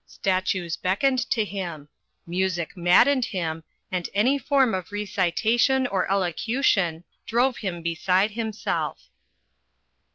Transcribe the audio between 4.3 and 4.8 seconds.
form